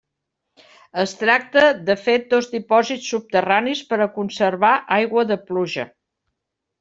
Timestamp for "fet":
2.05-2.25